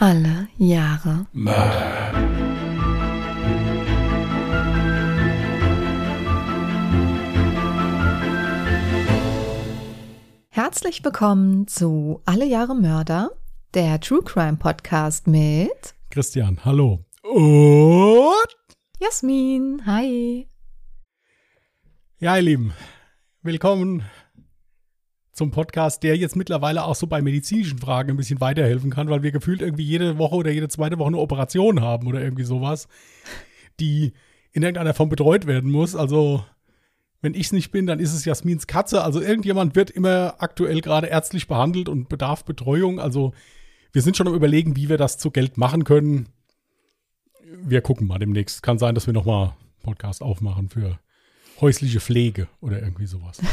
[0.00, 2.12] Alle Jahre Mörder.
[10.50, 13.32] Herzlich willkommen zu Alle Jahre Mörder,
[13.74, 17.04] der True Crime Podcast mit Christian, hallo.
[17.24, 18.56] Und
[19.00, 19.82] Jasmin.
[19.84, 20.46] Hi.
[22.20, 22.72] ja, ihr Lieben,
[23.42, 24.04] willkommen
[25.38, 29.22] zum Podcast, der jetzt mittlerweile auch so bei medizinischen Fragen ein bisschen weiterhelfen kann, weil
[29.22, 32.88] wir gefühlt irgendwie jede Woche oder jede zweite Woche eine Operation haben oder irgendwie sowas,
[33.80, 34.12] die
[34.52, 35.94] in irgendeiner Form betreut werden muss.
[35.94, 36.44] Also
[37.22, 39.02] wenn ich es nicht bin, dann ist es Jasmins Katze.
[39.02, 42.98] Also irgendjemand wird immer aktuell gerade ärztlich behandelt und bedarf Betreuung.
[43.00, 43.32] Also
[43.92, 46.28] wir sind schon am überlegen, wie wir das zu Geld machen können.
[47.62, 48.62] Wir gucken mal demnächst.
[48.62, 50.98] Kann sein, dass wir nochmal Podcast aufmachen für
[51.60, 53.40] häusliche Pflege oder irgendwie sowas.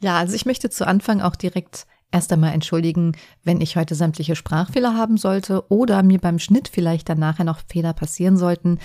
[0.00, 4.36] Ja, also ich möchte zu Anfang auch direkt erst einmal entschuldigen, wenn ich heute sämtliche
[4.36, 8.78] Sprachfehler haben sollte oder mir beim Schnitt vielleicht dann nachher noch Fehler passieren sollten.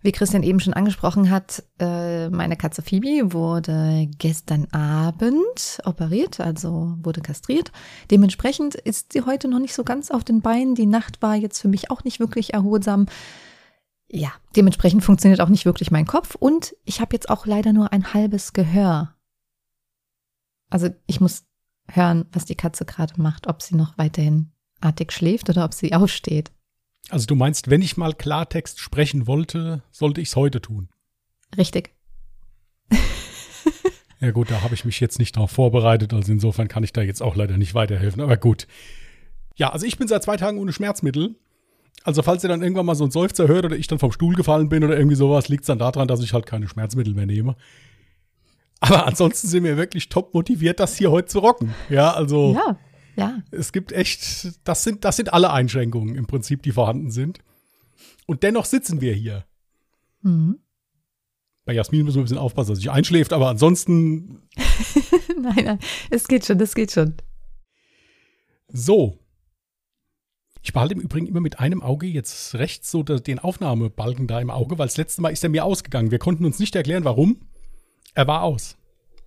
[0.00, 6.94] Wie Christian eben schon angesprochen hat, äh, meine Katze Phoebe wurde gestern Abend operiert, also
[7.02, 7.72] wurde kastriert.
[8.10, 10.74] Dementsprechend ist sie heute noch nicht so ganz auf den Beinen.
[10.74, 13.06] Die Nacht war jetzt für mich auch nicht wirklich erholsam.
[14.10, 17.90] Ja, dementsprechend funktioniert auch nicht wirklich mein Kopf und ich habe jetzt auch leider nur
[17.90, 19.13] ein halbes Gehör.
[20.70, 21.44] Also ich muss
[21.88, 25.92] hören, was die Katze gerade macht, ob sie noch weiterhin artig schläft oder ob sie
[25.94, 26.50] aufsteht.
[27.10, 30.88] Also du meinst, wenn ich mal Klartext sprechen wollte, sollte ich es heute tun.
[31.56, 31.94] Richtig.
[34.20, 37.02] Ja gut, da habe ich mich jetzt nicht darauf vorbereitet, also insofern kann ich da
[37.02, 38.22] jetzt auch leider nicht weiterhelfen.
[38.22, 38.66] Aber gut.
[39.54, 41.34] Ja, also ich bin seit zwei Tagen ohne Schmerzmittel.
[42.04, 44.34] Also falls ihr dann irgendwann mal so einen Seufzer hört oder ich dann vom Stuhl
[44.34, 47.26] gefallen bin oder irgendwie sowas, liegt es dann daran, dass ich halt keine Schmerzmittel mehr
[47.26, 47.54] nehme.
[48.84, 51.74] Aber ansonsten sind wir wirklich top motiviert, das hier heute zu rocken.
[51.88, 52.78] Ja, also Ja,
[53.16, 53.42] ja.
[53.50, 57.38] es gibt echt, das sind, das sind alle Einschränkungen im Prinzip, die vorhanden sind.
[58.26, 59.46] Und dennoch sitzen wir hier.
[60.22, 60.58] Mhm.
[61.64, 64.42] Bei Jasmin müssen wir ein bisschen aufpassen, dass sie nicht einschläft, aber ansonsten
[65.40, 65.78] nein, nein,
[66.10, 67.14] es geht schon, es geht schon.
[68.68, 69.18] so.
[70.62, 74.48] Ich behalte im Übrigen immer mit einem Auge jetzt rechts so den Aufnahmebalken da im
[74.48, 76.10] Auge, weil das letzte Mal ist er mir ausgegangen.
[76.10, 77.38] Wir konnten uns nicht erklären, warum.
[78.14, 78.76] Er war aus.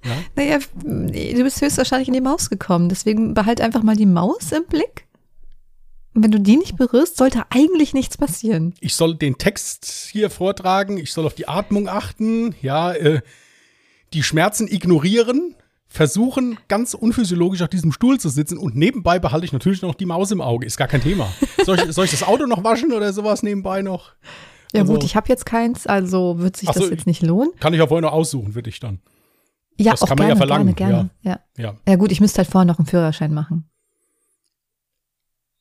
[0.03, 0.17] Ja?
[0.35, 4.65] Naja, du bist höchstwahrscheinlich in die Maus gekommen, deswegen behalt einfach mal die Maus im
[4.65, 5.05] Blick.
[6.13, 8.73] Und wenn du die nicht berührst, sollte eigentlich nichts passieren.
[8.79, 13.21] Ich soll den Text hier vortragen, ich soll auf die Atmung achten, ja, äh,
[14.13, 15.55] die Schmerzen ignorieren,
[15.87, 20.05] versuchen ganz unphysiologisch auf diesem Stuhl zu sitzen und nebenbei behalte ich natürlich noch die
[20.05, 21.31] Maus im Auge, ist gar kein Thema.
[21.63, 24.13] Soll ich, soll ich das Auto noch waschen oder sowas nebenbei noch?
[24.73, 27.51] Ja Also- gut, ich habe jetzt keins, also wird sich so, das jetzt nicht lohnen.
[27.59, 28.99] Kann ich ja vorher noch aussuchen für dich dann.
[29.79, 31.39] Ja, das auch kann man ja gerne, verlangen, gerne, gerne.
[31.57, 31.63] Ja.
[31.63, 31.75] Ja.
[31.87, 33.69] ja gut, ich müsste halt vorher noch einen Führerschein machen.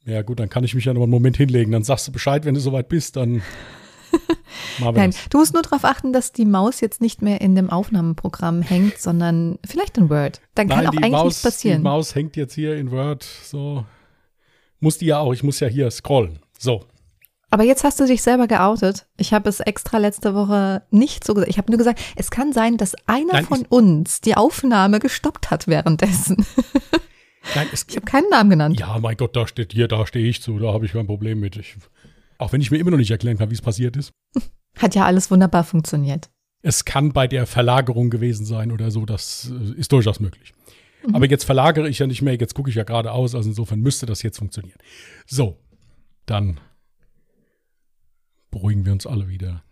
[0.04, 1.72] Ja, gut, dann kann ich mich ja noch einen Moment hinlegen.
[1.72, 3.42] Dann sagst du Bescheid, wenn du soweit bist, dann
[4.78, 8.62] Nein, du musst nur darauf achten, dass die Maus jetzt nicht mehr in dem Aufnahmeprogramm
[8.62, 10.40] hängt, sondern vielleicht in Word.
[10.54, 11.78] Dann kann Nein, auch die eigentlich Maus, nichts passieren.
[11.78, 13.84] Die Maus hängt jetzt hier in Word, so.
[14.80, 16.38] Muss die ja auch, ich muss ja hier scrollen.
[16.58, 16.84] So.
[17.50, 19.06] Aber jetzt hast du dich selber geoutet.
[19.16, 21.50] Ich habe es extra letzte Woche nicht so gesagt.
[21.50, 25.50] Ich habe nur gesagt, es kann sein, dass einer Nein, von uns die Aufnahme gestoppt
[25.50, 26.44] hat währenddessen.
[27.54, 28.80] Nein, es, Ich habe keinen Namen genannt.
[28.80, 31.38] ja, mein Gott, da steht hier, da stehe ich zu, da habe ich kein Problem
[31.38, 31.56] mit.
[31.56, 31.76] Ich,
[32.38, 34.12] auch wenn ich mir immer noch nicht erklären kann, wie es passiert ist.
[34.78, 36.28] Hat ja alles wunderbar funktioniert.
[36.62, 40.52] Es kann bei der Verlagerung gewesen sein oder so, das äh, ist durchaus möglich.
[41.12, 44.06] Aber jetzt verlagere ich ja nicht mehr, jetzt gucke ich ja geradeaus, also insofern müsste
[44.06, 44.78] das jetzt funktionieren.
[45.24, 45.56] So,
[46.26, 46.58] dann
[48.56, 49.62] beruhigen wir uns alle wieder.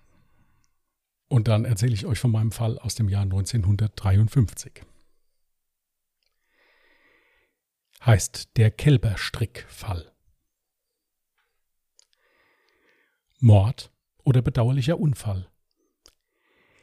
[1.28, 4.82] Und dann erzähle ich euch von meinem Fall aus dem Jahr 1953.
[8.04, 10.12] Heißt der Kälberstrick-Fall.
[13.38, 13.90] Mord
[14.22, 15.48] oder bedauerlicher Unfall?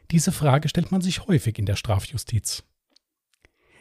[0.09, 2.63] Diese Frage stellt man sich häufig in der Strafjustiz.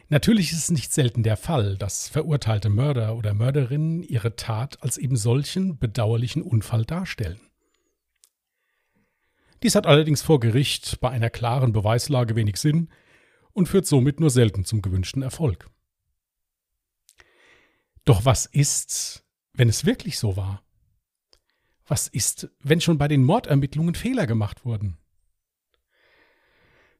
[0.09, 4.99] Natürlich ist es nicht selten der Fall, dass verurteilte Mörder oder Mörderinnen ihre Tat als
[4.99, 7.39] eben solchen bedauerlichen Unfall darstellen.
[9.63, 12.89] Dies hat allerdings vor Gericht bei einer klaren Beweislage wenig Sinn
[13.53, 15.69] und führt somit nur selten zum gewünschten Erfolg.
[18.05, 19.23] Doch was ist,
[19.53, 20.63] wenn es wirklich so war?
[21.85, 24.97] Was ist, wenn schon bei den Mordermittlungen Fehler gemacht wurden?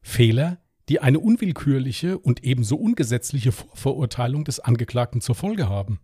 [0.02, 6.00] Fehler, die eine unwillkürliche und ebenso ungesetzliche Vorverurteilung des Angeklagten zur Folge haben.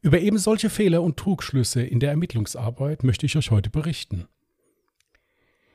[0.00, 4.26] Über eben solche Fehler und Trugschlüsse in der Ermittlungsarbeit möchte ich euch heute berichten.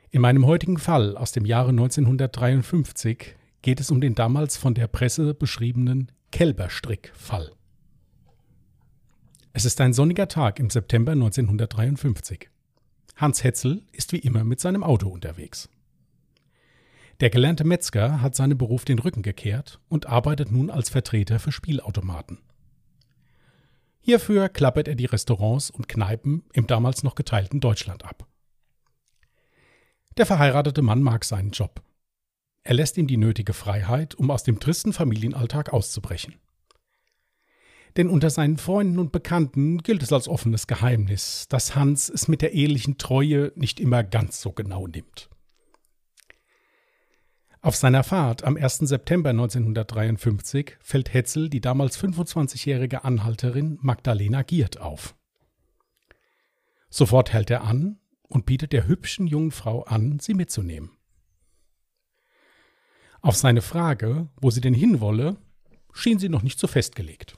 [0.09, 4.87] In meinem heutigen Fall aus dem Jahre 1953 geht es um den damals von der
[4.87, 7.51] Presse beschriebenen Kälberstrick-Fall.
[9.51, 12.49] Es ist ein sonniger Tag im September 1953.
[13.17, 15.67] Hans Hetzel ist wie immer mit seinem Auto unterwegs.
[17.19, 21.51] Der gelernte Metzger hat seinem Beruf den Rücken gekehrt und arbeitet nun als Vertreter für
[21.51, 22.37] Spielautomaten.
[23.99, 28.26] Hierfür klappert er die Restaurants und Kneipen im damals noch geteilten Deutschland ab.
[30.17, 31.81] Der verheiratete Mann mag seinen Job.
[32.63, 36.35] Er lässt ihm die nötige Freiheit, um aus dem tristen Familienalltag auszubrechen
[37.97, 42.41] denn unter seinen Freunden und Bekannten gilt es als offenes Geheimnis, dass Hans es mit
[42.41, 45.29] der ehelichen Treue nicht immer ganz so genau nimmt.
[47.61, 48.77] Auf seiner Fahrt am 1.
[48.77, 55.15] September 1953 fällt Hetzel die damals 25-jährige Anhalterin Magdalena Giert auf.
[56.89, 60.91] Sofort hält er an und bietet der hübschen jungen Frau an, sie mitzunehmen.
[63.21, 65.37] Auf seine Frage, wo sie denn hinwolle,
[65.93, 67.37] schien sie noch nicht so festgelegt.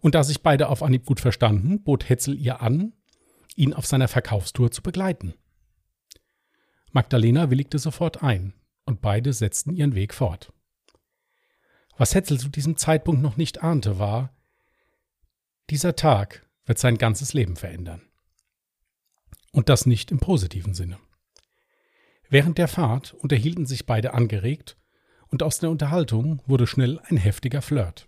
[0.00, 2.92] Und da sich beide auf Anhieb gut verstanden, bot Hetzel ihr an,
[3.56, 5.34] ihn auf seiner Verkaufstour zu begleiten.
[6.90, 8.54] Magdalena willigte sofort ein,
[8.84, 10.52] und beide setzten ihren Weg fort.
[11.96, 14.34] Was Hetzel zu diesem Zeitpunkt noch nicht ahnte, war,
[15.70, 18.02] dieser Tag wird sein ganzes Leben verändern.
[19.52, 20.98] Und das nicht im positiven Sinne.
[22.28, 24.76] Während der Fahrt unterhielten sich beide angeregt,
[25.28, 28.06] und aus der Unterhaltung wurde schnell ein heftiger Flirt.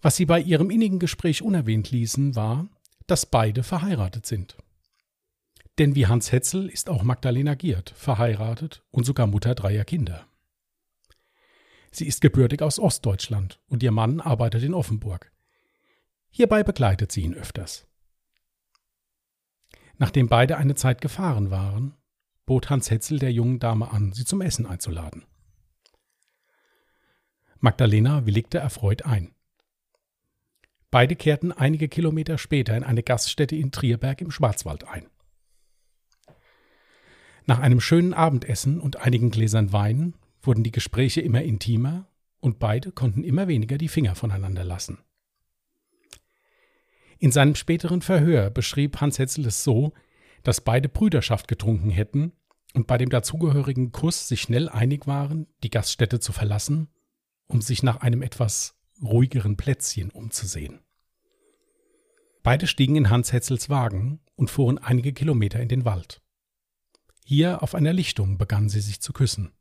[0.00, 2.68] Was sie bei ihrem innigen Gespräch unerwähnt ließen, war,
[3.06, 4.56] dass beide verheiratet sind.
[5.78, 10.26] Denn wie Hans Hetzel ist auch Magdalena Giert verheiratet und sogar Mutter dreier Kinder.
[11.90, 15.32] Sie ist gebürtig aus Ostdeutschland und ihr Mann arbeitet in Offenburg.
[16.30, 17.87] Hierbei begleitet sie ihn öfters.
[19.98, 21.94] Nachdem beide eine Zeit gefahren waren,
[22.46, 25.24] bot Hans Hetzel der jungen Dame an, sie zum Essen einzuladen.
[27.60, 29.34] Magdalena willigte erfreut ein.
[30.90, 35.08] Beide kehrten einige Kilometer später in eine Gaststätte in Trierberg im Schwarzwald ein.
[37.44, 42.06] Nach einem schönen Abendessen und einigen Gläsern Wein wurden die Gespräche immer intimer
[42.40, 44.98] und beide konnten immer weniger die Finger voneinander lassen.
[47.18, 49.92] In seinem späteren Verhör beschrieb Hans Hetzel es so,
[50.44, 52.32] dass beide Brüderschaft getrunken hätten
[52.74, 56.88] und bei dem dazugehörigen Kuss sich schnell einig waren, die Gaststätte zu verlassen,
[57.48, 60.80] um sich nach einem etwas ruhigeren Plätzchen umzusehen.
[62.42, 66.22] Beide stiegen in Hans Hetzels Wagen und fuhren einige Kilometer in den Wald.
[67.24, 69.52] Hier auf einer Lichtung begannen sie sich zu küssen.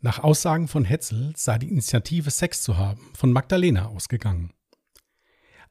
[0.00, 4.52] Nach Aussagen von Hetzel sei die Initiative, Sex zu haben, von Magdalena ausgegangen.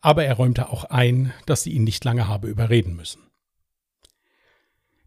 [0.08, 3.24] Aber er räumte auch ein, dass sie ihn nicht lange habe überreden müssen.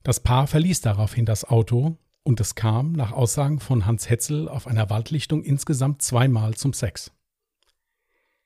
[0.02, 4.66] Das Paar verließ daraufhin das Auto und es kam, nach Aussagen von Hans Hetzel, auf
[4.66, 7.12] einer Waldlichtung insgesamt zweimal zum Sex.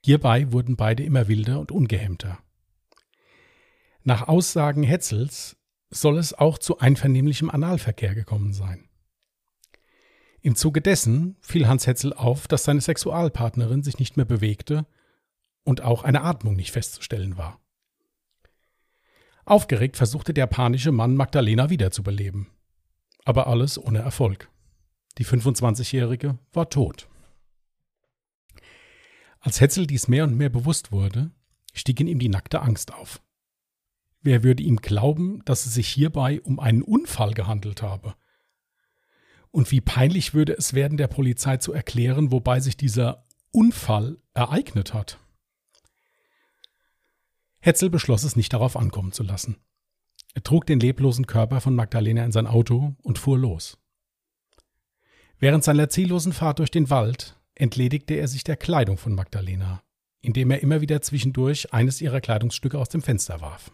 [0.04, 2.38] Hierbei wurden beide immer wilder und ungehemmter.
[4.04, 5.56] Nach Aussagen Hetzels
[5.90, 8.88] soll es auch zu einvernehmlichem Analverkehr gekommen sein.
[10.40, 14.86] Im Zuge dessen fiel Hans Hetzel auf, dass seine Sexualpartnerin sich nicht mehr bewegte
[15.64, 17.61] und auch eine Atmung nicht festzustellen war.
[19.44, 22.46] Aufgeregt versuchte der panische Mann Magdalena wiederzubeleben.
[23.25, 24.50] Aber alles ohne Erfolg.
[25.19, 27.08] Die 25-Jährige war tot.
[29.40, 31.31] Als Hetzel dies mehr und mehr bewusst wurde,
[31.75, 33.21] stieg in ihm die nackte Angst auf.
[34.23, 38.14] Wer würde ihm glauben, dass es sich hierbei um einen Unfall gehandelt habe?
[39.50, 44.94] Und wie peinlich würde es werden, der Polizei zu erklären, wobei sich dieser Unfall ereignet
[44.94, 45.18] hat?
[47.64, 49.56] Hetzel beschloss es nicht darauf ankommen zu lassen.
[50.35, 53.78] Er trug den leblosen Körper von Magdalena in sein Auto und fuhr los.
[55.38, 59.83] Während seiner ziellosen Fahrt durch den Wald entledigte er sich der Kleidung von Magdalena,
[60.21, 63.73] indem er immer wieder zwischendurch eines ihrer Kleidungsstücke aus dem Fenster warf.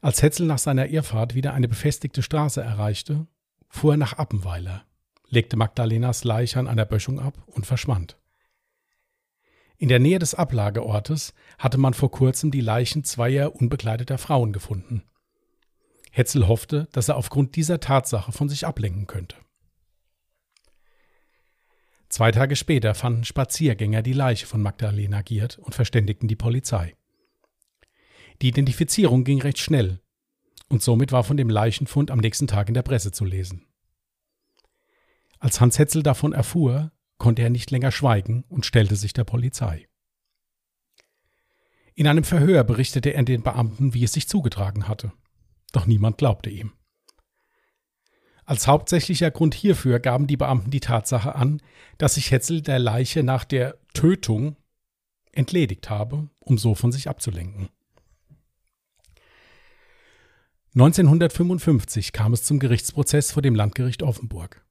[0.00, 3.26] Als Hetzel nach seiner Irrfahrt wieder eine befestigte Straße erreichte,
[3.68, 4.86] fuhr er nach Appenweiler,
[5.28, 8.19] legte Magdalenas Leiche an einer Böschung ab und verschwand.
[9.80, 15.04] In der Nähe des Ablageortes hatte man vor kurzem die Leichen zweier unbekleideter Frauen gefunden.
[16.10, 19.36] Hetzel hoffte, dass er aufgrund dieser Tatsache von sich ablenken könnte.
[22.10, 26.94] Zwei Tage später fanden Spaziergänger die Leiche von Magdalena Giert und verständigten die Polizei.
[28.42, 30.02] Die Identifizierung ging recht schnell
[30.68, 33.64] und somit war von dem Leichenfund am nächsten Tag in der Presse zu lesen.
[35.38, 39.86] Als Hans Hetzel davon erfuhr, konnte er nicht länger schweigen und stellte sich der Polizei.
[41.94, 45.12] In einem Verhör berichtete er den Beamten, wie es sich zugetragen hatte.
[45.72, 46.72] Doch niemand glaubte ihm.
[48.44, 51.62] Als hauptsächlicher Grund hierfür gaben die Beamten die Tatsache an,
[51.98, 54.56] dass sich Hetzel der Leiche nach der Tötung
[55.30, 57.68] entledigt habe, um so von sich abzulenken.
[60.74, 64.64] 1955 kam es zum Gerichtsprozess vor dem Landgericht Offenburg.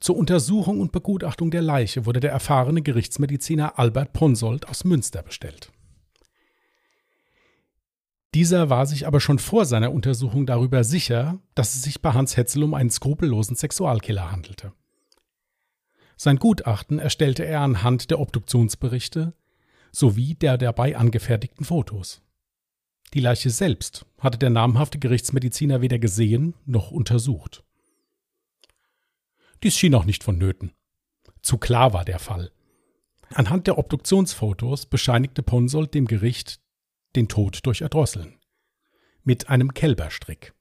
[0.00, 5.72] Zur Untersuchung und Begutachtung der Leiche wurde der erfahrene Gerichtsmediziner Albert Ponsold aus Münster bestellt.
[8.34, 12.36] Dieser war sich aber schon vor seiner Untersuchung darüber sicher, dass es sich bei Hans
[12.36, 14.72] Hetzel um einen skrupellosen Sexualkiller handelte.
[16.16, 19.34] Sein Gutachten erstellte er anhand der Obduktionsberichte
[19.90, 22.20] sowie der dabei angefertigten Fotos.
[23.14, 27.64] Die Leiche selbst hatte der namhafte Gerichtsmediziner weder gesehen noch untersucht.
[29.62, 30.72] Dies schien auch nicht vonnöten.
[31.42, 32.52] Zu klar war der Fall.
[33.30, 36.60] Anhand der Obduktionsfotos bescheinigte Ponsold dem Gericht
[37.16, 38.38] den Tod durch Erdrosseln.
[39.22, 40.54] Mit einem Kälberstrick.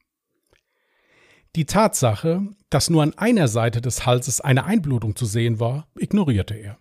[1.56, 6.56] Die Tatsache, dass nur an einer Seite des Halses eine Einblutung zu sehen war, ignorierte
[6.56, 6.78] er.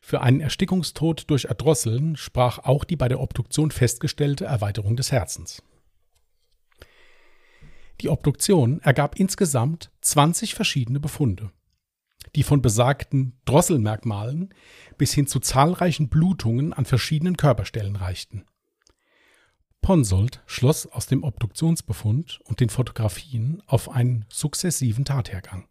[0.00, 5.62] Für einen Erstickungstod durch Erdrosseln sprach auch die bei der Obduktion festgestellte Erweiterung des Herzens.
[8.02, 11.50] Die Obduktion ergab insgesamt 20 verschiedene Befunde
[12.34, 14.54] die von besagten Drosselmerkmalen
[14.96, 18.46] bis hin zu zahlreichen Blutungen an verschiedenen Körperstellen reichten.
[19.80, 25.66] Ponsold schloss aus dem Obduktionsbefund und den Fotografien auf einen sukzessiven Tathergang.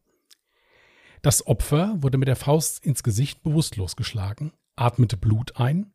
[1.22, 5.94] Das Opfer wurde mit der Faust ins Gesicht bewusstlos geschlagen, atmete Blut ein,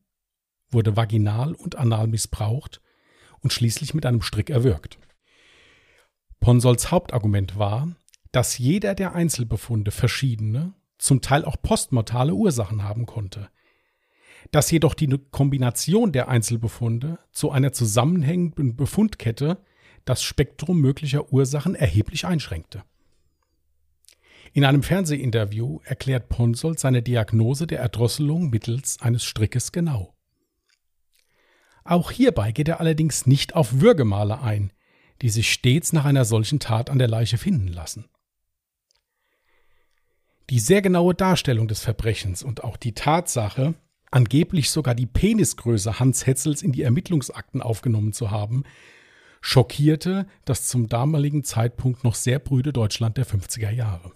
[0.71, 2.81] wurde vaginal und anal missbraucht
[3.41, 4.99] und schließlich mit einem Strick erwürgt.
[6.41, 7.89] Ponsolds Hauptargument war,
[8.33, 13.49] dass jeder der Einzelbefunde verschiedene, zum Teil auch postmortale Ursachen haben konnte.
[14.51, 19.59] Dass jedoch die Kombination der Einzelbefunde zu einer zusammenhängenden Befundkette
[20.05, 22.85] das Spektrum möglicher Ursachen erheblich einschränkte.
[24.53, 30.15] In einem Fernsehinterview erklärt Ponsold seine Diagnose der Erdrosselung mittels eines Strickes genau.
[31.85, 34.73] Auch hierbei geht er allerdings nicht auf Würgemale ein,
[35.23, 38.07] die sich stets nach einer solchen Tat an der Leiche finden lassen.
[40.51, 43.75] Die sehr genaue Darstellung des Verbrechens und auch die Tatsache,
[44.11, 48.63] angeblich sogar die Penisgröße Hans Hetzels in die Ermittlungsakten aufgenommen zu haben,
[49.41, 54.13] schockierte das zum damaligen Zeitpunkt noch sehr brüde Deutschland der 50er Jahre.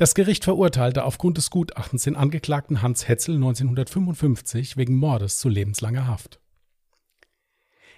[0.00, 6.06] Das Gericht verurteilte aufgrund des Gutachtens den Angeklagten Hans Hetzel 1955 wegen Mordes zu lebenslanger
[6.06, 6.40] Haft.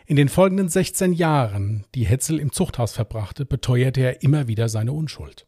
[0.07, 4.93] In den folgenden 16 Jahren, die Hetzel im Zuchthaus verbrachte, beteuerte er immer wieder seine
[4.93, 5.47] Unschuld.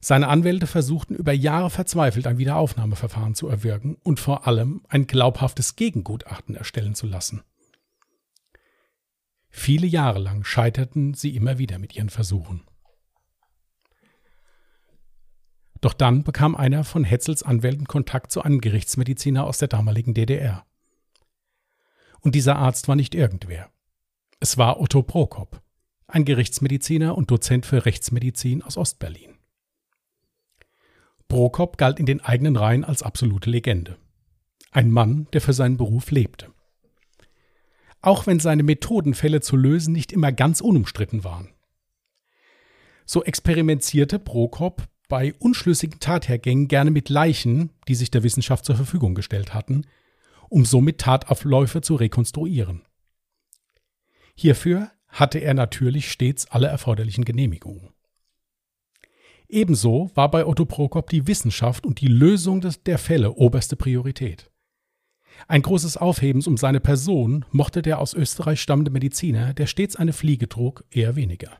[0.00, 5.76] Seine Anwälte versuchten über Jahre verzweifelt ein Wiederaufnahmeverfahren zu erwirken und vor allem ein glaubhaftes
[5.76, 7.42] Gegengutachten erstellen zu lassen.
[9.48, 12.62] Viele Jahre lang scheiterten sie immer wieder mit ihren Versuchen.
[15.80, 20.66] Doch dann bekam einer von Hetzels Anwälten Kontakt zu einem Gerichtsmediziner aus der damaligen DDR.
[22.26, 23.70] Und dieser Arzt war nicht irgendwer.
[24.40, 25.62] Es war Otto Prokop,
[26.08, 29.36] ein Gerichtsmediziner und Dozent für Rechtsmedizin aus Ostberlin.
[31.28, 33.96] Prokop galt in den eigenen Reihen als absolute Legende.
[34.72, 36.50] Ein Mann, der für seinen Beruf lebte.
[38.00, 41.50] Auch wenn seine Methoden, Fälle zu lösen, nicht immer ganz unumstritten waren.
[43.04, 49.14] So experimentierte Prokop bei unschlüssigen Tathergängen gerne mit Leichen, die sich der Wissenschaft zur Verfügung
[49.14, 49.84] gestellt hatten,
[50.48, 52.82] um somit Tatabläufe zu rekonstruieren.
[54.34, 57.90] Hierfür hatte er natürlich stets alle erforderlichen Genehmigungen.
[59.48, 64.50] Ebenso war bei Otto Prokop die Wissenschaft und die Lösung des, der Fälle oberste Priorität.
[65.48, 70.12] Ein großes Aufhebens um seine Person mochte der aus Österreich stammende Mediziner, der stets eine
[70.12, 71.58] Fliege trug, eher weniger.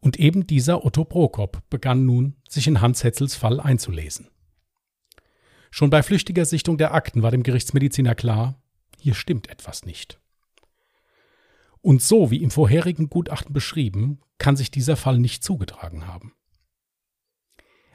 [0.00, 4.28] Und eben dieser Otto Prokop begann nun, sich in Hans Hetzels Fall einzulesen.
[5.70, 8.60] Schon bei flüchtiger Sichtung der Akten war dem Gerichtsmediziner klar,
[8.98, 10.20] hier stimmt etwas nicht.
[11.80, 16.32] Und so wie im vorherigen Gutachten beschrieben, kann sich dieser Fall nicht zugetragen haben.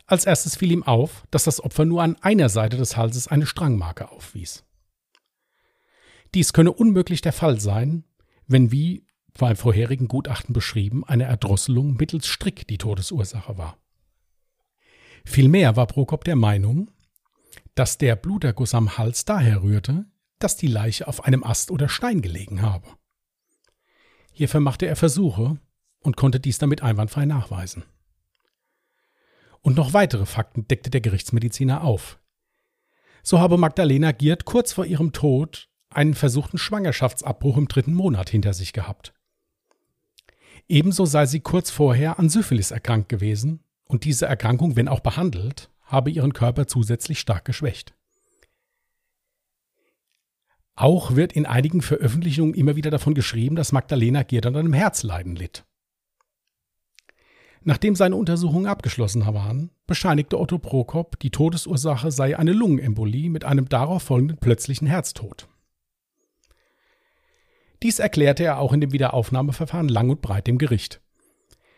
[0.05, 3.45] Als erstes fiel ihm auf, dass das Opfer nur an einer Seite des Halses eine
[3.45, 4.65] Strangmarke aufwies.
[6.33, 8.03] Dies könne unmöglich der Fall sein,
[8.47, 9.05] wenn wie
[9.37, 13.77] beim vorherigen Gutachten beschrieben eine Erdrosselung mittels Strick die Todesursache war.
[15.25, 16.91] Vielmehr war Prokop der Meinung,
[17.75, 20.05] dass der Bluterguss am Hals daher rührte,
[20.39, 22.87] dass die Leiche auf einem Ast oder Stein gelegen habe.
[24.31, 25.57] Hierfür machte er Versuche
[26.01, 27.83] und konnte dies damit einwandfrei nachweisen.
[29.61, 32.19] Und noch weitere Fakten deckte der Gerichtsmediziner auf.
[33.21, 38.53] So habe Magdalena Giert kurz vor ihrem Tod einen versuchten Schwangerschaftsabbruch im dritten Monat hinter
[38.53, 39.13] sich gehabt.
[40.67, 45.69] Ebenso sei sie kurz vorher an Syphilis erkrankt gewesen und diese Erkrankung, wenn auch behandelt,
[45.93, 47.95] habe ihren Körper zusätzlich stark geschwächt.
[50.75, 55.35] Auch wird in einigen Veröffentlichungen immer wieder davon geschrieben, dass Magdalena Giert an einem Herzleiden
[55.35, 55.65] litt.
[57.61, 63.69] Nachdem seine Untersuchungen abgeschlossen waren, bescheinigte Otto Prokop, die Todesursache sei eine Lungenembolie mit einem
[63.69, 65.47] darauf folgenden plötzlichen Herztod.
[67.83, 71.01] Dies erklärte er auch in dem Wiederaufnahmeverfahren lang und breit dem Gericht.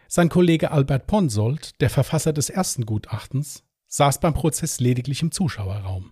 [0.08, 6.12] Sein Kollege Albert Ponsold, der Verfasser des ersten Gutachtens, saß beim Prozess lediglich im Zuschauerraum.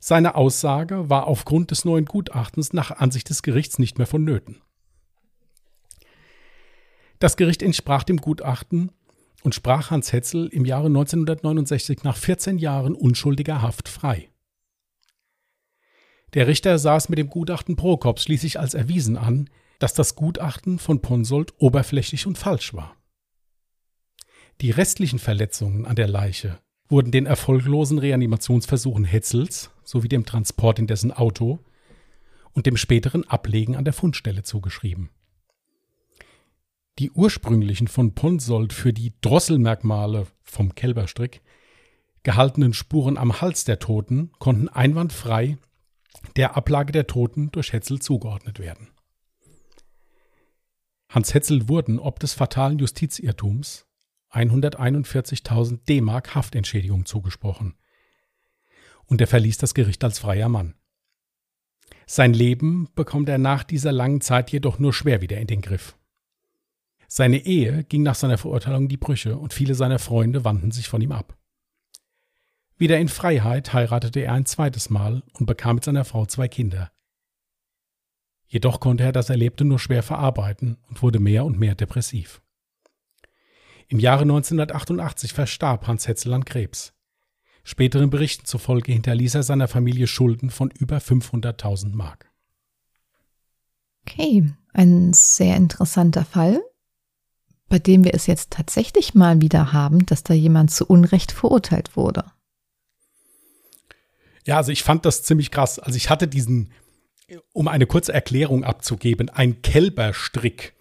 [0.00, 4.60] Seine Aussage war aufgrund des neuen Gutachtens nach Ansicht des Gerichts nicht mehr vonnöten.
[7.18, 8.92] Das Gericht entsprach dem Gutachten
[9.42, 14.28] und sprach Hans Hetzel im Jahre 1969 nach 14 Jahren unschuldiger Haft frei.
[16.34, 21.00] Der Richter saß mit dem Gutachten Prokop schließlich als erwiesen an, dass das Gutachten von
[21.00, 22.96] Ponsold oberflächlich und falsch war.
[24.60, 26.58] Die restlichen Verletzungen an der Leiche
[26.88, 31.58] wurden den erfolglosen Reanimationsversuchen Hetzels sowie dem Transport in dessen Auto
[32.52, 35.10] und dem späteren Ablegen an der Fundstelle zugeschrieben.
[37.00, 41.42] Die ursprünglichen von Ponsold für die Drosselmerkmale vom Kälberstrick
[42.22, 45.58] gehaltenen Spuren am Hals der Toten konnten einwandfrei
[46.36, 48.88] der Ablage der Toten durch Hetzel zugeordnet werden.
[51.08, 53.86] Hans Hetzel wurden ob des fatalen Justizirrtums
[54.34, 57.74] 141.000 D-Mark Haftentschädigung zugesprochen.
[59.06, 60.74] Und er verließ das Gericht als freier Mann.
[62.06, 65.96] Sein Leben bekommt er nach dieser langen Zeit jedoch nur schwer wieder in den Griff.
[67.08, 70.88] Seine Ehe ging nach seiner Verurteilung in die Brüche und viele seiner Freunde wandten sich
[70.88, 71.38] von ihm ab.
[72.76, 76.90] Wieder in Freiheit heiratete er ein zweites Mal und bekam mit seiner Frau zwei Kinder.
[78.46, 82.42] Jedoch konnte er das Erlebte nur schwer verarbeiten und wurde mehr und mehr depressiv.
[83.88, 86.92] Im Jahre 1988 verstarb Hans Hetzel an Krebs.
[87.62, 92.30] Späteren Berichten zufolge hinterließ er seiner Familie Schulden von über 500.000 Mark.
[94.06, 96.60] Okay, ein sehr interessanter Fall
[97.74, 101.96] bei dem wir es jetzt tatsächlich mal wieder haben, dass da jemand zu Unrecht verurteilt
[101.96, 102.24] wurde.
[104.46, 105.78] Ja, also ich fand das ziemlich krass.
[105.78, 106.70] Also ich hatte diesen,
[107.52, 110.74] um eine kurze Erklärung abzugeben, ein Kälberstrick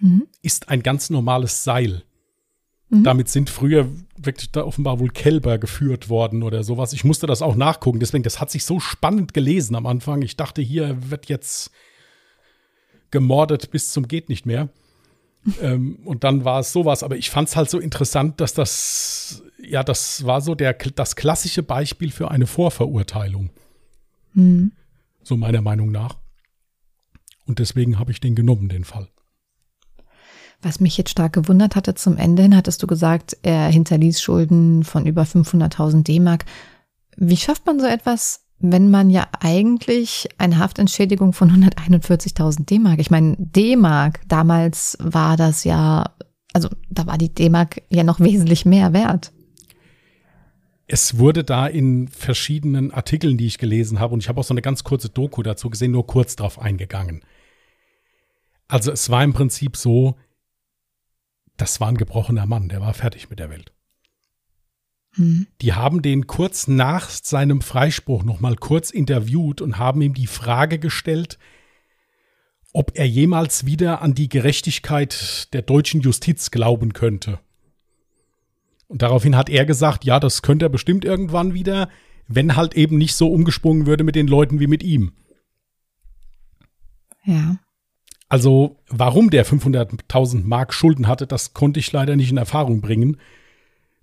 [0.00, 0.26] mhm.
[0.42, 2.02] ist ein ganz normales Seil.
[2.90, 3.04] Mhm.
[3.04, 6.92] Damit sind früher wirklich da offenbar wohl Kälber geführt worden oder sowas.
[6.92, 8.00] Ich musste das auch nachgucken.
[8.00, 10.22] Deswegen, das hat sich so spannend gelesen am Anfang.
[10.22, 11.70] Ich dachte, hier wird jetzt
[13.10, 14.68] gemordet bis zum geht nicht mehr
[15.62, 17.02] ähm, und dann war es sowas.
[17.02, 21.16] Aber ich fand es halt so interessant, dass das, ja, das war so der, das
[21.16, 23.50] klassische Beispiel für eine Vorverurteilung.
[24.34, 24.72] Mhm.
[25.22, 26.18] So meiner Meinung nach.
[27.46, 29.08] Und deswegen habe ich den genommen, den Fall.
[30.62, 34.84] Was mich jetzt stark gewundert hatte, zum Ende hin hattest du gesagt, er hinterließ Schulden
[34.84, 36.44] von über 500.000 D-Mark.
[37.16, 43.10] Wie schafft man so etwas wenn man ja eigentlich eine Haftentschädigung von 141.000 D-Mark, ich
[43.10, 46.14] meine, D-Mark, damals war das ja,
[46.52, 49.32] also da war die D-Mark ja noch wesentlich mehr wert.
[50.86, 54.52] Es wurde da in verschiedenen Artikeln, die ich gelesen habe, und ich habe auch so
[54.52, 57.22] eine ganz kurze Doku dazu gesehen, nur kurz drauf eingegangen.
[58.68, 60.16] Also es war im Prinzip so,
[61.60, 63.72] das war ein gebrochener Mann, der war fertig mit der Welt.
[65.14, 65.46] Hm.
[65.60, 70.28] Die haben den kurz nach seinem Freispruch noch mal kurz interviewt und haben ihm die
[70.28, 71.38] Frage gestellt,
[72.72, 77.40] ob er jemals wieder an die Gerechtigkeit der deutschen Justiz glauben könnte.
[78.86, 81.88] Und daraufhin hat er gesagt, ja, das könnte er bestimmt irgendwann wieder,
[82.28, 85.12] wenn halt eben nicht so umgesprungen würde mit den Leuten wie mit ihm.
[87.24, 87.58] Ja.
[88.30, 93.16] Also, warum der 500.000 Mark Schulden hatte, das konnte ich leider nicht in Erfahrung bringen.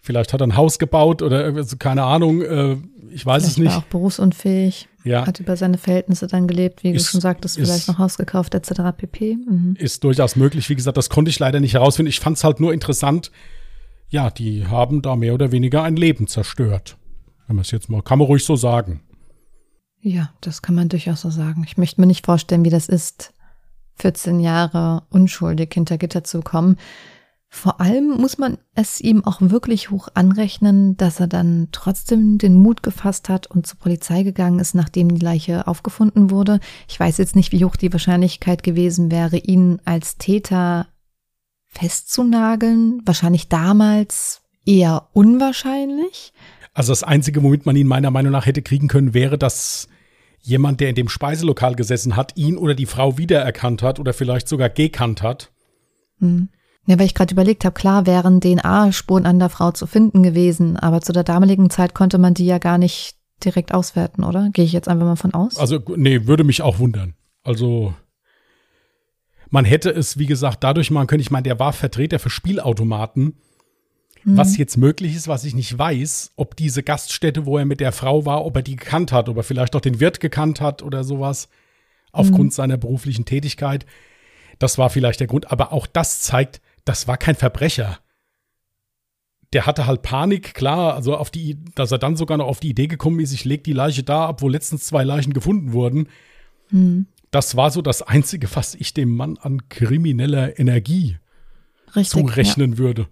[0.01, 2.77] Vielleicht hat er ein Haus gebaut oder also keine Ahnung, äh,
[3.09, 3.71] ich weiß vielleicht es nicht.
[3.71, 4.89] War auch berufsunfähig.
[5.05, 5.25] Ja.
[5.25, 8.17] Hat über seine Verhältnisse dann gelebt, wie ist, du schon sagtest, vielleicht ist, noch Haus
[8.17, 8.81] gekauft etc.
[8.97, 9.37] pp.
[9.37, 9.77] Mhm.
[9.79, 10.69] Ist durchaus möglich.
[10.69, 12.09] Wie gesagt, das konnte ich leider nicht herausfinden.
[12.09, 13.31] Ich fand es halt nur interessant.
[14.09, 16.97] Ja, die haben da mehr oder weniger ein Leben zerstört.
[17.47, 19.01] Wenn man es jetzt mal, kann man ruhig so sagen.
[20.01, 21.63] Ja, das kann man durchaus so sagen.
[21.65, 23.33] Ich möchte mir nicht vorstellen, wie das ist,
[23.99, 26.77] 14 Jahre unschuldig hinter Gitter zu kommen.
[27.49, 32.55] Vor allem muss man es ihm auch wirklich hoch anrechnen, dass er dann trotzdem den
[32.55, 36.59] Mut gefasst hat und zur Polizei gegangen ist, nachdem die Leiche aufgefunden wurde.
[36.89, 40.87] Ich weiß jetzt nicht, wie hoch die Wahrscheinlichkeit gewesen wäre, ihn als Täter
[41.67, 43.01] festzunageln.
[43.05, 46.33] Wahrscheinlich damals eher unwahrscheinlich.
[46.73, 49.87] Also das Einzige, womit man ihn meiner Meinung nach hätte kriegen können, wäre, dass
[50.47, 54.47] jemand, der in dem Speiselokal gesessen hat, ihn oder die Frau wiedererkannt hat oder vielleicht
[54.47, 55.51] sogar gekannt hat.
[56.19, 56.49] Mhm.
[56.85, 60.77] Ja, weil ich gerade überlegt habe, klar wären DNA-Spuren an der Frau zu finden gewesen,
[60.77, 64.49] aber zu der damaligen Zeit konnte man die ja gar nicht direkt auswerten, oder?
[64.53, 65.57] Gehe ich jetzt einfach mal von aus?
[65.57, 67.13] Also, nee, würde mich auch wundern.
[67.43, 67.93] Also,
[69.49, 71.21] man hätte es, wie gesagt, dadurch machen können.
[71.21, 73.37] Ich meine, der war Vertreter für Spielautomaten.
[74.23, 74.37] Mhm.
[74.37, 77.91] Was jetzt möglich ist, was ich nicht weiß, ob diese Gaststätte, wo er mit der
[77.91, 80.83] Frau war, ob er die gekannt hat, ob er vielleicht auch den Wirt gekannt hat
[80.83, 81.49] oder sowas,
[82.11, 82.51] aufgrund mhm.
[82.51, 83.85] seiner beruflichen Tätigkeit.
[84.59, 85.51] Das war vielleicht der Grund.
[85.51, 87.99] Aber auch das zeigt, das war kein Verbrecher.
[89.53, 92.69] Der hatte halt Panik, klar, also auf die, dass er dann sogar noch auf die
[92.69, 96.09] Idee gekommen ist, ich leg die Leiche da ab, wo letztens zwei Leichen gefunden wurden.
[96.69, 97.07] Mhm.
[97.31, 101.17] Das war so das Einzige, was ich dem Mann an krimineller Energie
[101.95, 102.77] Richtig, zurechnen ja.
[102.77, 103.07] würde.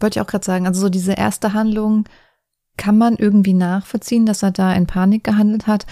[0.00, 2.08] Wollte ich auch gerade sagen, also so diese erste Handlung
[2.76, 5.86] kann man irgendwie nachvollziehen, dass er da in Panik gehandelt hat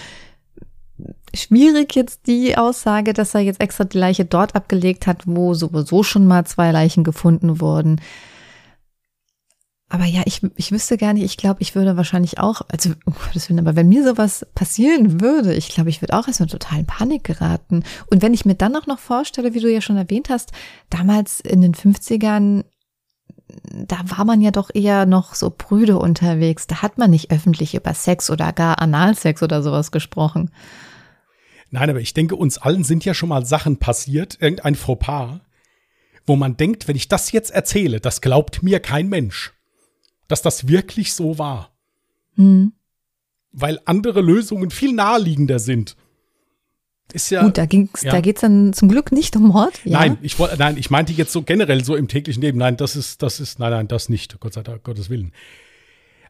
[1.35, 6.03] schwierig jetzt die Aussage, dass er jetzt extra die Leiche dort abgelegt hat, wo sowieso
[6.03, 8.01] schon mal zwei Leichen gefunden wurden.
[9.90, 12.90] Aber ja, ich, ich wüsste gar nicht, ich glaube, ich würde wahrscheinlich auch, also
[13.33, 16.87] Willen, aber wenn mir sowas passieren würde, ich glaube, ich würde auch erstmal total in
[16.87, 17.85] Panik geraten.
[18.11, 20.53] Und wenn ich mir dann auch noch vorstelle, wie du ja schon erwähnt hast,
[20.90, 22.64] damals in den 50ern,
[23.72, 26.66] da war man ja doch eher noch so prüde unterwegs.
[26.66, 30.50] Da hat man nicht öffentlich über Sex oder gar Analsex oder sowas gesprochen.
[31.70, 35.40] Nein, aber ich denke, uns allen sind ja schon mal Sachen passiert, irgendein Fauxpas,
[36.26, 39.52] wo man denkt, wenn ich das jetzt erzähle, das glaubt mir kein Mensch,
[40.28, 41.70] dass das wirklich so war.
[42.37, 42.72] Mhm.
[43.52, 45.96] Weil andere Lösungen viel naheliegender sind.
[47.12, 48.12] Ist ja, Gut, da ging's, ja.
[48.12, 49.81] da geht's dann zum Glück nicht um Mord.
[49.85, 50.01] Ja.
[50.01, 52.59] Nein, ich nein, ich meinte jetzt so generell so im täglichen Leben.
[52.59, 54.38] Nein, das ist, das ist, nein, nein, das nicht.
[54.40, 55.33] Gott sei Dank, Gottes Willen.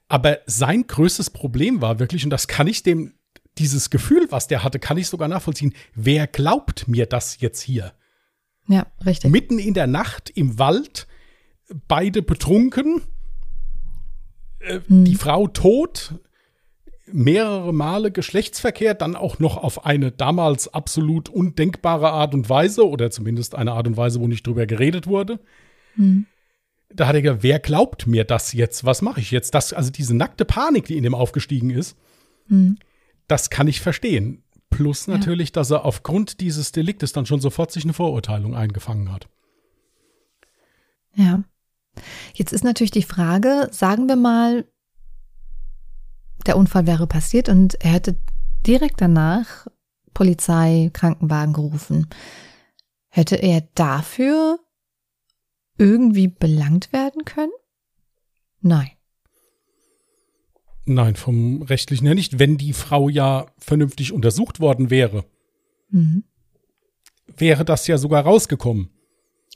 [0.08, 3.12] Aber sein größtes Problem war wirklich, und das kann ich dem
[3.58, 5.74] dieses Gefühl, was der hatte, kann ich sogar nachvollziehen.
[5.94, 7.92] Wer glaubt mir das jetzt hier?
[8.68, 9.30] Ja, richtig.
[9.30, 11.06] Mitten in der Nacht im Wald,
[11.88, 13.02] beide betrunken,
[14.60, 15.04] äh, hm.
[15.04, 16.14] die Frau tot,
[17.12, 23.10] mehrere Male Geschlechtsverkehr, dann auch noch auf eine damals absolut undenkbare Art und Weise oder
[23.10, 25.40] zumindest eine Art und Weise, wo nicht drüber geredet wurde.
[25.94, 26.26] Hm.
[26.90, 28.84] Da hat er gesagt, wer glaubt mir das jetzt?
[28.84, 29.54] Was mache ich jetzt?
[29.54, 31.96] Das, also diese nackte Panik, die in dem aufgestiegen ist,
[32.48, 32.78] hm
[33.28, 34.42] das kann ich verstehen.
[34.70, 35.52] Plus natürlich, ja.
[35.54, 39.28] dass er aufgrund dieses Deliktes dann schon sofort sich eine Vorurteilung eingefangen hat.
[41.14, 41.42] Ja.
[42.34, 44.66] Jetzt ist natürlich die Frage, sagen wir mal,
[46.46, 48.16] der Unfall wäre passiert und er hätte
[48.66, 49.66] direkt danach
[50.14, 52.08] Polizei, Krankenwagen gerufen.
[53.08, 54.58] Hätte er dafür
[55.78, 57.52] irgendwie belangt werden können?
[58.60, 58.90] Nein.
[60.84, 62.38] Nein, vom rechtlichen her nicht.
[62.38, 65.24] Wenn die Frau ja vernünftig untersucht worden wäre,
[65.90, 66.24] mhm.
[67.36, 68.90] wäre das ja sogar rausgekommen.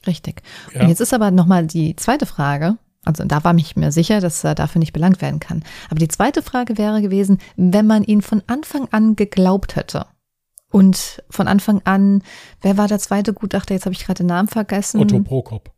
[0.07, 0.43] Richtig.
[0.75, 0.83] Ja.
[0.83, 2.77] Und jetzt ist aber nochmal die zweite Frage.
[3.05, 5.65] Also da war mich mir sicher, dass er dafür nicht belangt werden kann.
[5.91, 10.07] Aber die zweite Frage wäre gewesen, wenn man ihn von Anfang an geglaubt hätte.
[10.71, 12.23] Und von Anfang an,
[12.63, 13.75] wer war der zweite Gutachter?
[13.75, 15.01] Jetzt habe ich gerade den Namen vergessen.
[15.01, 15.71] Otto Prokop.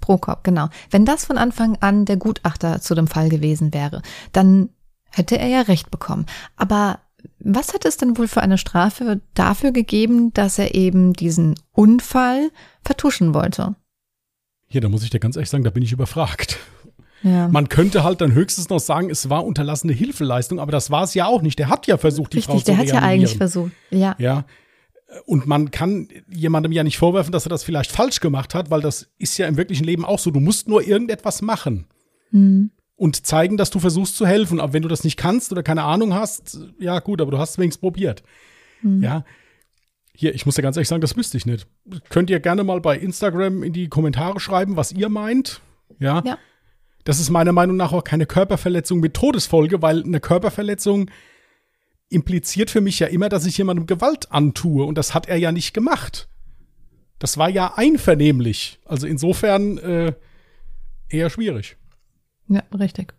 [0.00, 0.68] Prokop, genau.
[0.90, 4.02] Wenn das von Anfang an der Gutachter zu dem Fall gewesen wäre,
[4.32, 4.68] dann
[5.10, 6.26] hätte er ja recht bekommen.
[6.56, 6.98] Aber
[7.38, 12.50] was hat es denn wohl für eine Strafe dafür gegeben, dass er eben diesen Unfall
[12.84, 13.74] vertuschen wollte?
[14.68, 16.58] Hier, da muss ich dir ganz ehrlich sagen, da bin ich überfragt.
[17.22, 17.48] Ja.
[17.48, 21.14] Man könnte halt dann höchstens noch sagen, es war unterlassene Hilfeleistung, aber das war es
[21.14, 21.58] ja auch nicht.
[21.58, 24.14] Der hat ja versucht, die Richtig, Frau zu der hat ja eigentlich versucht, ja.
[24.18, 24.44] Ja.
[25.24, 28.80] Und man kann jemandem ja nicht vorwerfen, dass er das vielleicht falsch gemacht hat, weil
[28.80, 30.30] das ist ja im wirklichen Leben auch so.
[30.30, 31.86] Du musst nur irgendetwas machen.
[32.30, 34.58] Mhm und zeigen, dass du versuchst zu helfen.
[34.58, 37.50] Aber wenn du das nicht kannst oder keine Ahnung hast, ja gut, aber du hast
[37.50, 38.22] es wenigstens probiert.
[38.82, 39.02] Mhm.
[39.02, 39.24] Ja.
[40.18, 41.66] Hier, ich muss dir ganz ehrlich sagen, das wüsste ich nicht.
[42.08, 45.60] Könnt ihr gerne mal bei Instagram in die Kommentare schreiben, was ihr meint.
[45.98, 46.22] Ja.
[46.24, 46.38] ja.
[47.04, 51.10] Das ist meiner Meinung nach auch keine Körperverletzung mit Todesfolge, weil eine Körperverletzung
[52.08, 54.84] impliziert für mich ja immer, dass ich jemandem Gewalt antue.
[54.84, 56.28] Und das hat er ja nicht gemacht.
[57.18, 58.80] Das war ja einvernehmlich.
[58.86, 60.14] Also insofern äh,
[61.10, 61.76] eher schwierig.
[62.48, 63.14] Ja, richtig.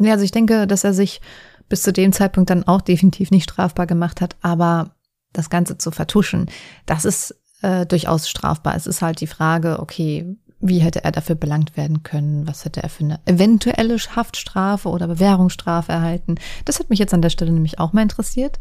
[0.00, 1.20] Ja, also ich denke, dass er sich
[1.68, 4.96] bis zu dem Zeitpunkt dann auch definitiv nicht strafbar gemacht hat, aber
[5.32, 6.50] das Ganze zu vertuschen,
[6.86, 8.74] das ist äh, durchaus strafbar.
[8.74, 12.46] Es ist halt die Frage, okay, wie hätte er dafür belangt werden können?
[12.46, 16.34] Was hätte er für eine eventuelle Haftstrafe oder Bewährungsstrafe erhalten?
[16.66, 18.58] Das hat mich jetzt an der Stelle nämlich auch mal interessiert.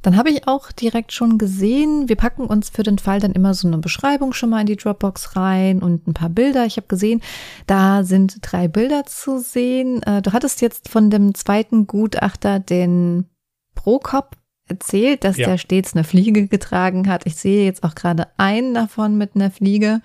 [0.00, 3.54] Dann habe ich auch direkt schon gesehen, wir packen uns für den Fall dann immer
[3.54, 6.66] so eine Beschreibung schon mal in die Dropbox rein und ein paar Bilder.
[6.66, 7.22] Ich habe gesehen,
[7.66, 10.02] da sind drei Bilder zu sehen.
[10.02, 13.30] Äh, du hattest jetzt von dem zweiten Gutachter den
[13.74, 15.48] Prokop erzählt, dass Ja.
[15.48, 17.26] der stets eine Fliege getragen hat.
[17.26, 20.00] Ich sehe jetzt auch gerade einen davon mit einer Fliege.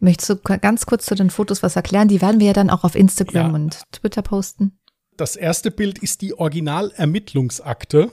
[0.00, 2.08] Möchtest du ganz kurz zu den Fotos was erklären?
[2.08, 3.54] Die werden wir ja dann auch auf Instagram Ja.
[3.54, 4.78] und Twitter posten.
[5.16, 8.10] Das erste Bild ist die Originalermittlungsakte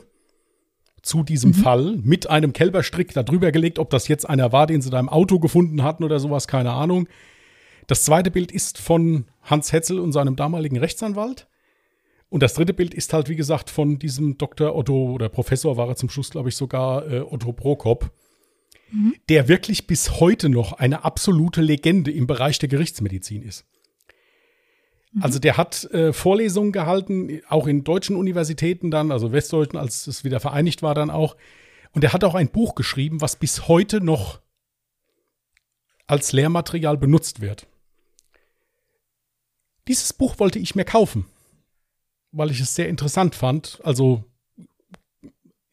[1.01, 4.89] zu diesem Fall mit einem Kälberstrick darüber gelegt, ob das jetzt einer war, den sie
[4.89, 7.07] da im Auto gefunden hatten oder sowas, keine Ahnung.
[7.87, 11.47] Das zweite Bild ist von Hans Hetzel und seinem damaligen Rechtsanwalt.
[12.29, 14.75] Und das dritte Bild ist halt, wie gesagt, von diesem Dr.
[14.75, 18.11] Otto oder Professor war er zum Schluss, glaube ich, sogar äh, Otto Prokop,
[19.29, 23.65] der wirklich bis heute noch eine absolute Legende im Bereich der Gerichtsmedizin ist.
[25.21, 30.23] Also der hat äh, Vorlesungen gehalten, auch in deutschen Universitäten dann, also westdeutschen, als es
[30.23, 31.35] wieder vereinigt war dann auch.
[31.93, 34.39] Und er hat auch ein Buch geschrieben, was bis heute noch
[36.05, 37.67] als Lehrmaterial benutzt wird.
[39.87, 41.25] Dieses Buch wollte ich mir kaufen,
[42.31, 43.79] weil ich es sehr interessant fand.
[43.83, 44.23] Also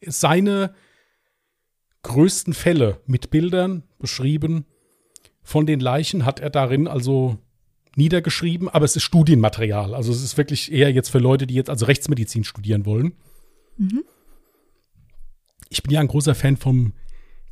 [0.05, 0.73] seine
[2.03, 4.65] größten Fälle mit Bildern beschrieben
[5.47, 7.37] von den Leichen hat er darin also
[7.95, 9.95] niedergeschrieben, aber es ist Studienmaterial.
[9.95, 13.13] Also es ist wirklich eher jetzt für Leute, die jetzt also Rechtsmedizin studieren wollen.
[15.69, 16.91] Ich bin ja ein großer Fan von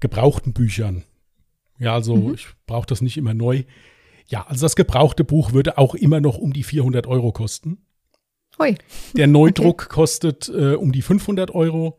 [0.01, 1.05] gebrauchten Büchern.
[1.79, 3.63] Ja, also ich brauche das nicht immer neu.
[4.27, 7.84] Ja, also das gebrauchte Buch würde auch immer noch um die 400 Euro kosten.
[8.59, 8.77] Hui.
[9.13, 11.97] Der Neudruck kostet äh, um die 500 Euro.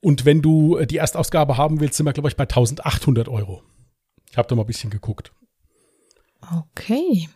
[0.00, 3.62] Und wenn du äh, die Erstausgabe haben willst, sind wir, glaube ich, bei 1800 Euro.
[4.30, 5.32] Ich habe da mal ein bisschen geguckt.
[6.40, 7.28] Okay.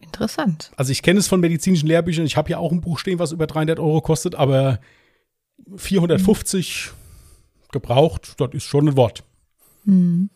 [0.00, 0.72] Interessant.
[0.76, 2.26] Also ich kenne es von medizinischen Lehrbüchern.
[2.26, 4.80] Ich habe ja auch ein Buch stehen, was über 300 Euro kostet, aber
[5.76, 6.90] 450
[7.70, 9.24] gebraucht, das ist schon ein Wort.
[9.84, 10.30] Hm.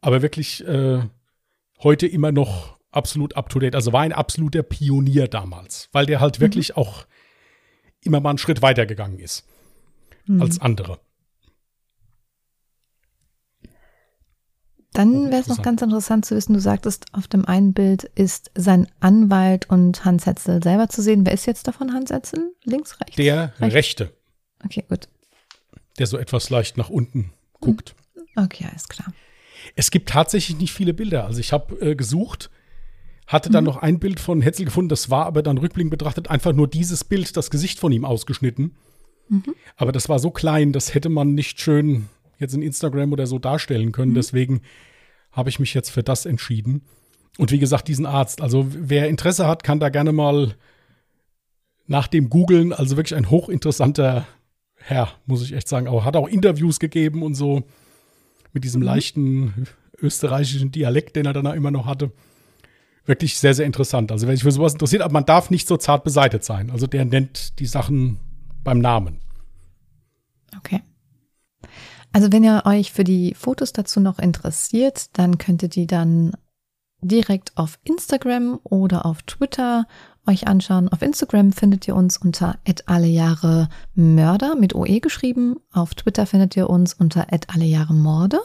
[0.00, 1.00] Aber wirklich äh,
[1.82, 3.74] heute immer noch absolut up to date.
[3.74, 7.06] Also war ein absoluter Pionier damals, weil der halt wirklich auch
[8.02, 9.44] immer mal einen Schritt weiter gegangen ist
[10.40, 10.98] als andere.
[14.92, 18.50] Dann wäre es noch ganz interessant zu wissen, du sagtest, auf dem einen Bild ist
[18.54, 21.26] sein Anwalt und Hans Hetzel selber zu sehen.
[21.26, 22.54] Wer ist jetzt davon Hans Hetzel?
[22.64, 23.16] Links, rechts?
[23.16, 23.74] Der Rechts?
[23.74, 24.12] Rechte,
[24.64, 25.08] Okay, gut.
[25.98, 27.94] der so etwas leicht nach unten guckt.
[28.36, 29.12] Okay, alles klar.
[29.74, 31.26] Es gibt tatsächlich nicht viele Bilder.
[31.26, 32.50] Also ich habe äh, gesucht,
[33.26, 36.52] hatte dann noch ein Bild von Hetzel gefunden, das war aber dann rückblickend betrachtet einfach
[36.52, 38.76] nur dieses Bild, das Gesicht von ihm ausgeschnitten.
[39.76, 42.08] Aber das war so klein, das hätte man nicht schön
[42.38, 44.14] jetzt in Instagram oder so darstellen können.
[44.14, 44.60] Deswegen
[45.32, 46.82] habe ich mich jetzt für das entschieden.
[47.38, 50.54] Und wie gesagt, diesen Arzt, also wer Interesse hat, kann da gerne mal
[51.86, 54.26] nach dem Googeln, also wirklich ein hochinteressanter
[54.76, 55.88] Herr, muss ich echt sagen.
[55.88, 57.64] Aber hat auch Interviews gegeben und so
[58.52, 59.66] mit diesem leichten
[60.00, 62.12] österreichischen Dialekt, den er dann immer noch hatte.
[63.06, 64.12] Wirklich sehr, sehr interessant.
[64.12, 66.70] Also, wer sich für sowas interessiert, aber man darf nicht so zart beseitet sein.
[66.70, 68.18] Also, der nennt die Sachen
[68.64, 69.20] beim Namen.
[70.58, 70.82] Okay.
[72.12, 76.32] Also wenn ihr euch für die Fotos dazu noch interessiert, dann könnt ihr die dann
[77.02, 79.86] direkt auf Instagram oder auf Twitter
[80.26, 80.88] euch anschauen.
[80.88, 85.56] Auf Instagram findet ihr uns unter @allejahremörder mit OE geschrieben.
[85.72, 88.40] Auf Twitter findet ihr uns unter @allejahremorde.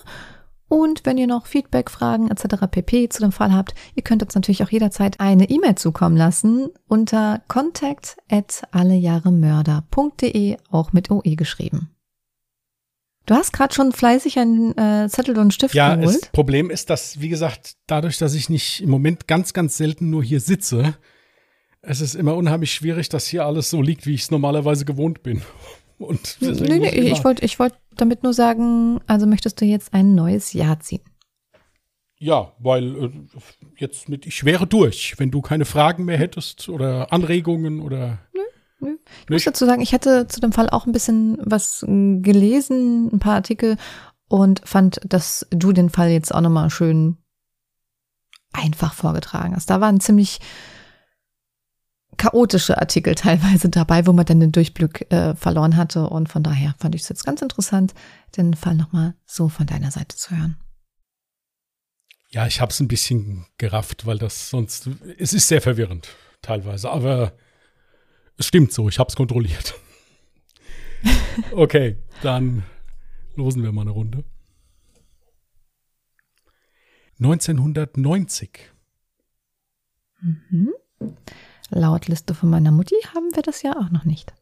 [0.72, 2.66] Und wenn ihr noch Feedback, Fragen etc.
[2.72, 3.10] pp.
[3.10, 7.42] zu dem Fall habt, ihr könnt uns natürlich auch jederzeit eine E-Mail zukommen lassen unter
[7.50, 11.90] contact at allejahremörder.de, auch mit OE geschrieben.
[13.26, 16.32] Du hast gerade schon fleißig einen äh, Zettel und einen Stift Ja, das geholt.
[16.32, 20.24] Problem ist, dass, wie gesagt, dadurch, dass ich nicht im Moment ganz, ganz selten nur
[20.24, 20.96] hier sitze,
[21.82, 25.22] es ist immer unheimlich schwierig, dass hier alles so liegt, wie ich es normalerweise gewohnt
[25.22, 25.42] bin.
[26.04, 29.94] Und deswegen Nee, nee, ich wollte ich wollt damit nur sagen, also möchtest du jetzt
[29.94, 31.02] ein neues Jahr ziehen?
[32.18, 33.10] Ja, weil äh,
[33.78, 38.20] jetzt mit, ich wäre durch, wenn du keine Fragen mehr hättest oder Anregungen oder.
[38.80, 43.10] Ich muss dazu sagen, ich hatte zu dem Fall auch ein bisschen was mm, gelesen,
[43.12, 43.78] ein paar Artikel
[44.28, 47.18] und fand, dass du den Fall jetzt auch nochmal schön
[48.54, 49.70] einfach vorgetragen hast.
[49.70, 50.40] Da waren ziemlich
[52.22, 56.76] chaotische Artikel teilweise dabei, wo man dann den Durchblick äh, verloren hatte und von daher
[56.78, 57.96] fand ich es jetzt ganz interessant,
[58.38, 60.56] den Fall nochmal so von deiner Seite zu hören.
[62.30, 64.88] Ja, ich habe es ein bisschen gerafft, weil das sonst.
[65.18, 66.10] Es ist sehr verwirrend,
[66.44, 67.34] teilweise, aber
[68.38, 69.74] es stimmt so, ich habe es kontrolliert.
[71.54, 72.64] Okay, dann
[73.36, 74.24] losen wir mal eine Runde.
[77.20, 78.70] 1990.
[80.22, 80.74] Mhm.
[81.74, 84.34] Laut Liste von meiner Mutti haben wir das ja auch noch nicht.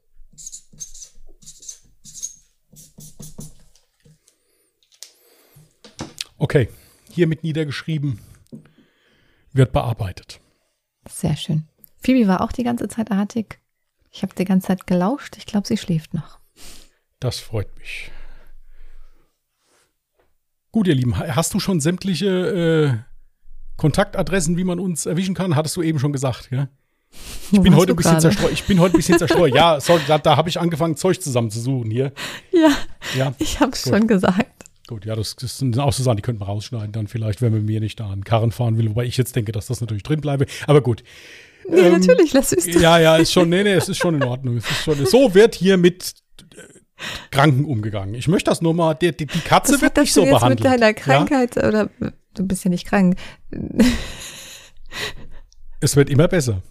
[6.40, 6.70] Okay,
[7.12, 8.20] hiermit niedergeschrieben,
[9.54, 10.40] wird bearbeitet.
[11.08, 11.68] Sehr schön.
[11.98, 13.60] Phoebe war auch die ganze Zeit artig.
[14.10, 15.38] Ich habe die ganze Zeit gelauscht.
[15.38, 16.40] Ich glaube, sie schläft noch.
[17.20, 18.10] Das freut mich.
[20.72, 22.98] Gut, ihr Lieben, hast du schon sämtliche äh,
[23.78, 25.56] Kontaktadressen, wie man uns erwischen kann?
[25.56, 26.70] Hattest du eben schon gesagt, ja?
[27.52, 28.52] Ich bin, heute ein bisschen zerstreut.
[28.52, 29.56] ich bin heute ein bisschen zerstreut.
[29.56, 32.12] Ja, sorry, da, da habe ich angefangen, Zeug zusammenzusuchen hier.
[32.52, 32.72] Ja,
[33.18, 33.34] ja.
[33.40, 34.46] ich habe es schon gesagt.
[34.88, 37.52] Gut, ja, das, das, sind auch so Sachen, die könnten wir rausschneiden dann vielleicht, wenn
[37.52, 40.04] man mir nicht da an Karren fahren will, wobei ich jetzt denke, dass das natürlich
[40.04, 40.46] drin bleibe.
[40.68, 41.04] Aber gut.
[41.68, 42.66] Nee, ähm, natürlich, lass es.
[42.66, 44.58] Ja, ja, ist schon, nee, nee, es ist schon in Ordnung.
[44.58, 46.62] Es ist schon, so wird hier mit äh,
[47.32, 48.16] Kranken umgegangen.
[48.16, 50.60] Ich möchte das nur mal, die, die Katze Was wird nicht so behandelt.
[50.60, 51.68] mit deiner Krankheit, ja?
[51.68, 51.90] oder
[52.34, 53.16] du bist ja nicht krank.
[55.82, 56.62] Es wird immer besser.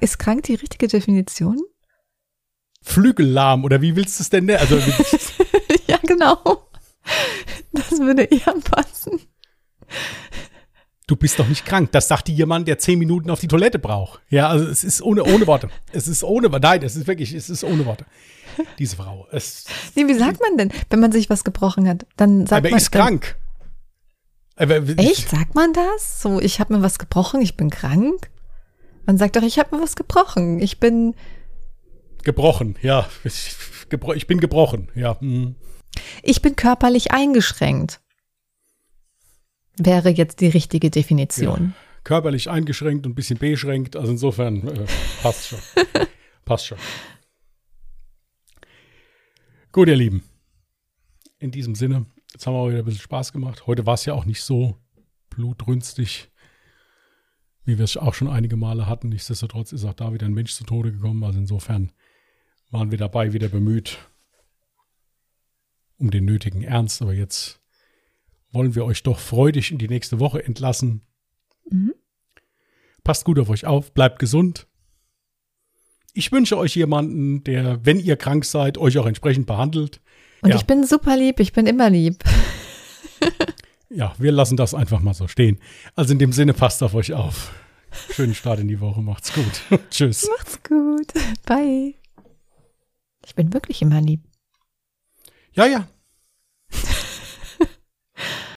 [0.00, 1.60] Ist krank die richtige Definition?
[2.82, 4.60] Flügellahm oder wie willst du es denn nennen?
[4.60, 4.76] Also,
[5.86, 6.68] ja, genau.
[7.72, 9.20] Das würde eher passen.
[11.06, 11.90] Du bist doch nicht krank.
[11.92, 14.20] Das sagt dir jemand, der zehn Minuten auf die Toilette braucht.
[14.30, 15.68] Ja, also es ist ohne, ohne Worte.
[15.92, 16.66] Es ist ohne Worte.
[16.66, 18.06] Nein, es ist wirklich, es ist ohne Worte.
[18.78, 19.26] Diese Frau.
[19.30, 22.06] Es, nee, wie sagt man denn, wenn man sich was gebrochen hat?
[22.16, 22.78] Dann sagt aber man.
[22.78, 23.36] ist krank.
[24.56, 25.30] Aber, Echt?
[25.30, 26.22] Sagt man das?
[26.22, 28.30] So, ich habe mir was gebrochen, ich bin krank?
[29.06, 30.60] Man sagt doch, ich habe mir was gebrochen.
[30.60, 31.14] Ich bin.
[32.22, 33.08] Gebrochen, ja.
[33.24, 35.16] Ich bin gebrochen, ja.
[35.20, 35.56] Mhm.
[36.22, 38.00] Ich bin körperlich eingeschränkt.
[39.76, 41.74] Wäre jetzt die richtige Definition.
[41.74, 42.00] Ja.
[42.04, 43.96] Körperlich eingeschränkt und ein bisschen beschränkt.
[43.96, 44.86] Also insofern äh,
[45.22, 45.58] passt schon.
[46.44, 46.78] passt schon.
[49.72, 50.22] Gut, ihr Lieben.
[51.38, 53.66] In diesem Sinne, jetzt haben wir wieder ein bisschen Spaß gemacht.
[53.66, 54.76] Heute war es ja auch nicht so
[55.30, 56.31] blutrünstig
[57.64, 59.08] wie wir es auch schon einige Male hatten.
[59.08, 61.22] Nichtsdestotrotz ist auch da wieder ein Mensch zu Tode gekommen.
[61.24, 61.92] Also insofern
[62.70, 63.98] waren wir dabei wieder bemüht
[65.98, 67.00] um den nötigen Ernst.
[67.02, 67.60] Aber jetzt
[68.50, 71.02] wollen wir euch doch freudig in die nächste Woche entlassen.
[71.70, 71.94] Mhm.
[73.04, 74.66] Passt gut auf euch auf, bleibt gesund.
[76.12, 80.00] Ich wünsche euch jemanden, der, wenn ihr krank seid, euch auch entsprechend behandelt.
[80.42, 80.56] Und ja.
[80.56, 82.22] ich bin super lieb, ich bin immer lieb.
[83.94, 85.58] ja, wir lassen das einfach mal so stehen.
[85.94, 87.52] Also in dem Sinne, passt auf euch auf.
[88.10, 89.02] Schönen Start in die Woche.
[89.02, 89.62] Macht's gut.
[89.90, 90.28] Tschüss.
[90.36, 91.12] Macht's gut.
[91.44, 91.94] Bye.
[93.24, 94.22] Ich bin wirklich immer lieb.
[95.52, 95.86] Ja, ja.